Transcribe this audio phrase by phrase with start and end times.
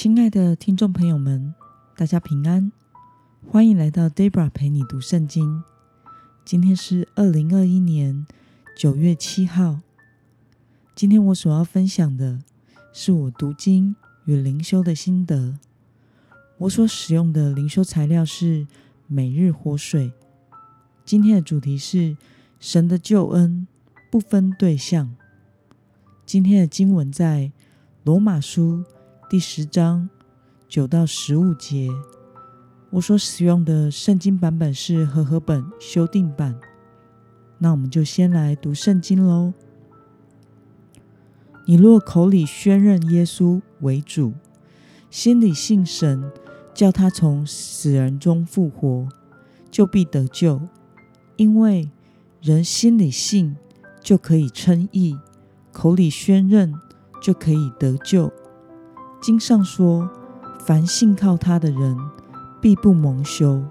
[0.00, 1.52] 亲爱的听众朋友们，
[1.96, 2.70] 大家平安，
[3.50, 5.64] 欢迎来到 Debra 陪你读圣经。
[6.44, 8.24] 今天是二零二一年
[8.76, 9.80] 九月七号。
[10.94, 12.38] 今天我所要分享的
[12.92, 13.96] 是我读经
[14.26, 15.58] 与灵修的心得。
[16.58, 18.68] 我所使用的灵修材料是
[19.08, 20.12] 每日活水。
[21.04, 22.16] 今天的主题是
[22.60, 23.66] 神的救恩
[24.12, 25.16] 不分对象。
[26.24, 27.50] 今天的经文在
[28.04, 28.84] 罗马书。
[29.30, 30.08] 第十章
[30.70, 31.90] 九到十五节，
[32.88, 36.58] 我所使用的圣经版本是和合本修订版。
[37.58, 39.52] 那我们就先来读圣经喽。
[41.66, 44.32] 你若口里宣认耶稣为主，
[45.10, 46.32] 心里信神，
[46.72, 49.10] 叫他从死人中复活，
[49.70, 50.58] 就必得救。
[51.36, 51.90] 因为
[52.40, 53.58] 人心里信，
[54.00, 55.18] 就可以称义；
[55.70, 56.72] 口里宣认，
[57.22, 58.32] 就可以得救。
[59.20, 60.08] 经上说
[60.64, 61.96] ：“凡信靠他的人，
[62.60, 63.62] 必不蒙羞。”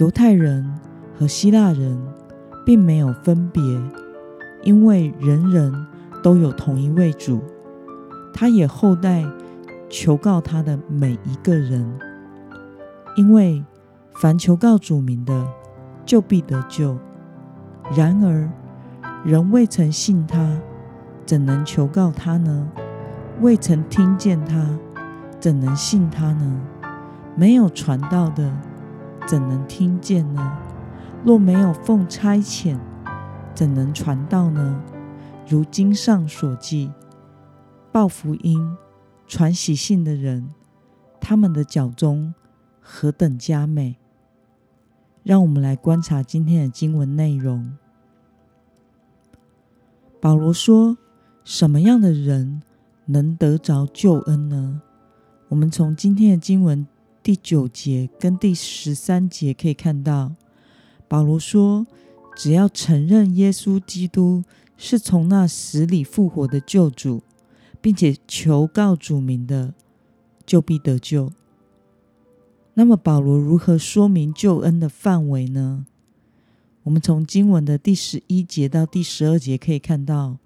[0.00, 0.78] 犹太人
[1.18, 1.98] 和希腊人
[2.64, 3.62] 并没有分别，
[4.62, 5.86] 因为人人
[6.22, 7.40] 都有同一位主。
[8.32, 9.24] 他也厚待
[9.88, 11.98] 求告他的每一个人，
[13.16, 13.64] 因为
[14.20, 15.46] 凡求告主名的，
[16.04, 16.98] 就必得救。
[17.96, 18.50] 然而，
[19.24, 20.58] 人未曾信他，
[21.24, 22.68] 怎能求告他呢？
[23.40, 24.78] 未曾听见他，
[25.40, 26.60] 怎能信他呢？
[27.36, 28.56] 没有传道的，
[29.26, 30.58] 怎能听见呢？
[31.24, 32.78] 若没有奉差遣，
[33.52, 34.80] 怎能传道呢？
[35.48, 36.92] 如经上所记，
[37.90, 38.76] 报福音、
[39.26, 40.50] 传喜信的人，
[41.20, 42.32] 他们的脚中
[42.80, 43.96] 何等佳美！
[45.24, 47.76] 让我们来观察今天的经文内容。
[50.20, 50.96] 保罗说
[51.44, 52.62] ：“什么样的人？”
[53.06, 54.80] 能得着救恩呢？
[55.48, 56.86] 我们从今天的经文
[57.22, 60.34] 第九节跟第十三节可以看到，
[61.06, 61.86] 保罗说
[62.34, 64.42] ：“只要承认耶稣基督
[64.76, 67.22] 是从那死里复活的救主，
[67.80, 69.74] 并且求告主名的，
[70.46, 71.30] 就必得救。”
[72.74, 75.86] 那么，保罗如何说明救恩的范围呢？
[76.82, 80.38] 我们从经文的第十一节到第十二节可以看到，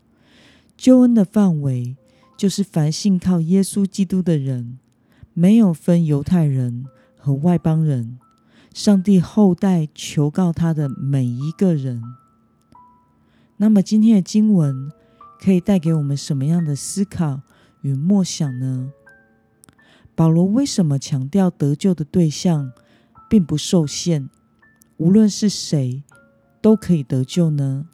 [0.77, 1.97] 救恩的范围。
[2.39, 4.79] 就是凡信靠耶稣基督的人，
[5.35, 8.21] 没有分犹太人和外邦人，
[8.73, 12.01] 上帝后代求告他的每一个人。
[13.57, 14.93] 那么今天的经文
[15.41, 17.41] 可以带给我们什么样的思考
[17.81, 18.93] 与默想呢？
[20.15, 22.71] 保罗为什么强调得救的对象
[23.29, 24.31] 并不受限，
[24.99, 26.05] 无论是谁
[26.63, 27.89] 都可以得救呢？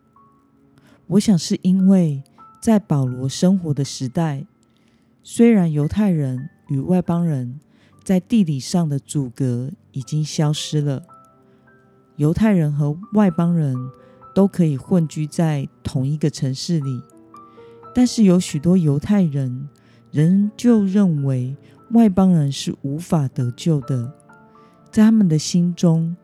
[1.06, 2.22] 我想是因为。
[2.64, 4.46] 在保罗生活的时代，
[5.22, 7.60] 虽然犹太人与外邦人
[8.02, 11.02] 在地理上的阻隔已经消失了，
[12.16, 13.76] 犹太人和外邦人
[14.34, 17.02] 都可以混居在同一个城市里，
[17.94, 19.68] 但是有许多犹太人
[20.10, 21.54] 仍旧认为
[21.90, 24.10] 外邦人是无法得救的，
[24.90, 26.16] 在他们的心中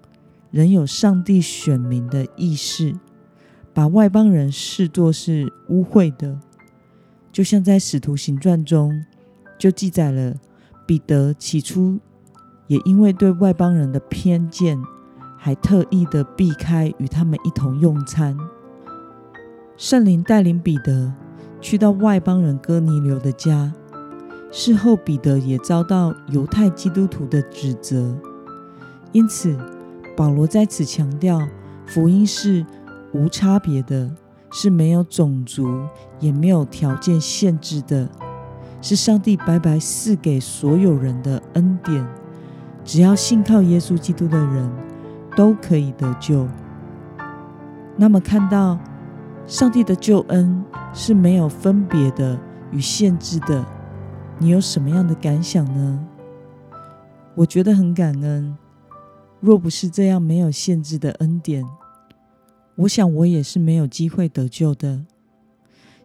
[0.50, 2.98] 仍有上帝选民的意识。
[3.72, 6.38] 把外邦人视作是污秽的，
[7.30, 9.04] 就像在《使徒行传》中
[9.56, 10.34] 就记载了
[10.84, 11.98] 彼得起初
[12.66, 14.76] 也因为对外邦人的偏见，
[15.38, 18.36] 还特意的避开与他们一同用餐。
[19.76, 21.14] 圣灵带领彼得
[21.60, 23.72] 去到外邦人哥尼流的家，
[24.50, 28.18] 事后彼得也遭到犹太基督徒的指责，
[29.12, 29.56] 因此
[30.16, 31.48] 保罗在此强调
[31.86, 32.66] 福音是。
[33.12, 34.10] 无差别的，
[34.52, 35.86] 是没有种族，
[36.18, 38.08] 也没有条件限制的，
[38.80, 42.06] 是上帝白白赐给所有人的恩典。
[42.84, 44.70] 只要信靠耶稣基督的人，
[45.36, 46.48] 都可以得救。
[47.96, 48.78] 那么，看到
[49.46, 52.38] 上帝的救恩是没有分别的
[52.70, 53.64] 与限制的，
[54.38, 56.06] 你有什么样的感想呢？
[57.34, 58.56] 我觉得很感恩。
[59.40, 61.64] 若不是这样没有限制的恩典，
[62.80, 65.04] 我想，我也是没有机会得救的。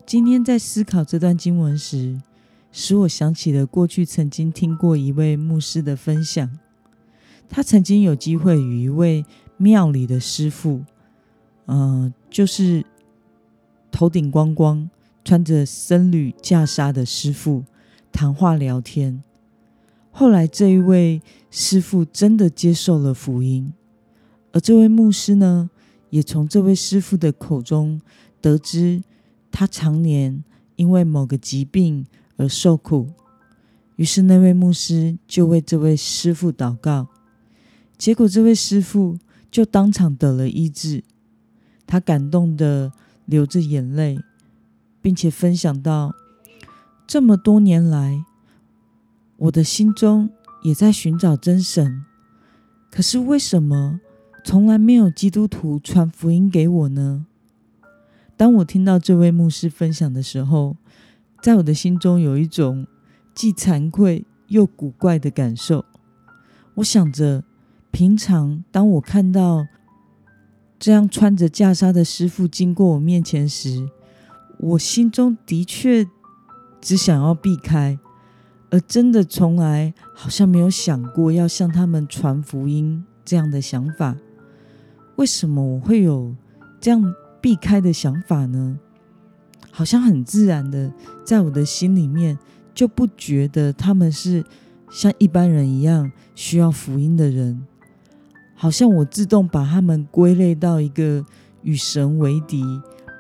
[0.05, 2.21] 今天在思考这段经文时，
[2.69, 6.59] 使我想起了过去曾经听过一位牧师的分享。
[7.47, 9.23] 他曾经有机会与一位
[9.55, 10.83] 庙里的师傅，
[11.67, 12.85] 嗯，就是
[13.89, 14.89] 头顶光光、
[15.23, 17.63] 穿着僧侣袈裟的师傅
[18.11, 19.23] 谈话聊天。
[20.11, 23.71] 后来，这一位师傅真的接受了福音，
[24.51, 25.69] 而这位牧师呢？
[26.15, 27.99] 也从这位师傅的口中
[28.39, 29.03] 得知，
[29.51, 30.45] 他常年
[30.77, 32.05] 因为某个疾病
[32.37, 33.11] 而受苦，
[33.97, 37.09] 于是那位牧师就为这位师傅祷告，
[37.97, 39.17] 结果这位师傅
[39.51, 41.03] 就当场得了医治。
[41.85, 42.93] 他感动的
[43.25, 44.17] 流着眼泪，
[45.01, 46.13] 并且分享到：
[47.05, 48.23] 这么多年来，
[49.35, 50.29] 我的心中
[50.63, 52.05] 也在寻找真神，
[52.89, 53.99] 可是为什么
[54.45, 57.25] 从来没有基督徒传福音给我呢？
[58.37, 60.77] 当我听到这位牧师分享的时候，
[61.41, 62.85] 在我的心中有一种
[63.33, 65.83] 既惭愧又古怪的感受。
[66.75, 67.43] 我想着，
[67.89, 69.65] 平常当我看到
[70.77, 73.89] 这样穿着袈裟的师傅经过我面前时，
[74.59, 76.05] 我心中的确
[76.79, 77.97] 只想要避开，
[78.69, 84.15] 而真的从来好像没有想过要向他们传福音这样的想法。
[85.17, 86.35] 为什么我会有
[86.79, 88.77] 这样避开的想法呢？
[89.71, 90.91] 好像很自然的，
[91.23, 92.37] 在我的心里面
[92.73, 94.43] 就不觉得他们是
[94.89, 97.65] 像一般人一样需要福音的人，
[98.55, 101.25] 好像我自动把他们归类到一个
[101.61, 102.63] 与神为敌、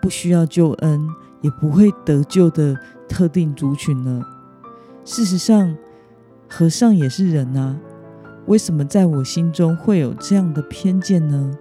[0.01, 1.07] 不需要救恩
[1.41, 2.77] 也不会得救的
[3.09, 4.21] 特定族群呢。
[5.03, 5.75] 事实上，
[6.47, 7.77] 和尚也是人啊，
[8.47, 11.51] 为什么在我心中会有这样的偏见呢？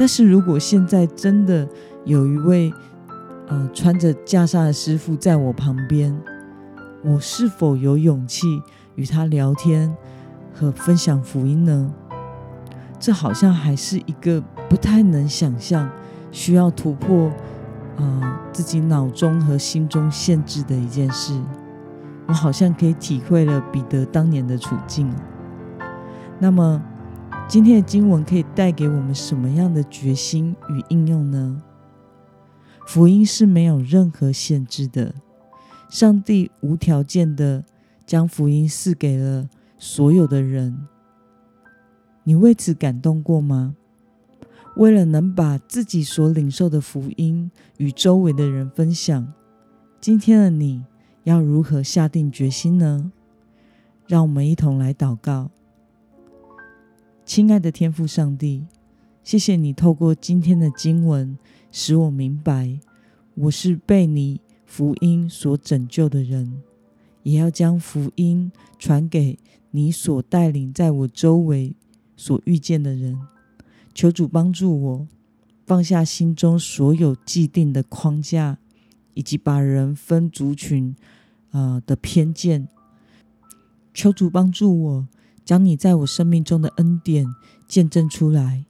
[0.00, 1.68] 但是如果现在真的
[2.06, 2.72] 有一位，
[3.48, 6.18] 呃，穿着袈裟的师傅在我旁边，
[7.04, 8.62] 我是否有勇气
[8.94, 9.94] 与他聊天
[10.54, 11.92] 和分享福音呢？
[12.98, 15.86] 这好像还是一个不太能想象、
[16.32, 17.30] 需要突破
[17.98, 21.38] 呃自己脑中和心中限制的一件事。
[22.26, 25.14] 我好像可以体会了彼得当年的处境。
[26.38, 26.82] 那么，
[27.50, 31.60] 今天的经文可以带给我们什么样的决心与应用呢？
[32.86, 35.12] 福音是没有任何限制的，
[35.88, 37.64] 上帝无条件的
[38.06, 39.48] 将福音赐给了
[39.80, 40.86] 所有的人。
[42.22, 43.74] 你为此感动过吗？
[44.76, 49.32] 为了能把自己所领受的福音与周围的人分享，
[50.00, 50.84] 今天的你
[51.24, 53.10] 要如何下定决心呢？
[54.06, 55.50] 让我们一同来祷告。
[57.30, 58.66] 亲爱的天父上帝，
[59.22, 61.38] 谢谢你透过今天的经文。
[61.70, 62.80] 使我明白，
[63.36, 66.60] 我是被你福音所拯救的人，
[67.22, 68.50] 也要将福音
[68.80, 69.38] 传给
[69.70, 71.76] 你所带领在我周围
[72.16, 73.16] 所遇见的人。
[73.94, 75.06] 求主帮助我
[75.64, 78.58] 放下心中所有既定的框架，
[79.14, 80.96] 以及把人分族群
[81.52, 82.66] 啊的偏见。
[83.94, 85.08] 求主帮助我
[85.44, 87.26] 将你在我生命中的恩典
[87.66, 88.64] 见证出来，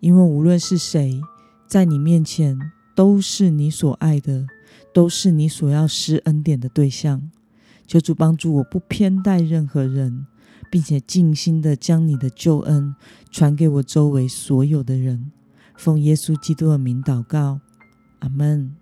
[0.00, 1.20] 因为无论是谁。
[1.66, 2.58] 在你面前，
[2.96, 4.44] 都是你所爱的，
[4.92, 7.30] 都是你所要施恩典的对象。
[7.86, 10.26] 求主帮助我，不偏待任何人，
[10.68, 12.96] 并且尽心的将你的救恩
[13.30, 15.30] 传给我周围所有的人。
[15.76, 17.60] 奉耶稣基督的名祷告，
[18.18, 18.79] 阿门。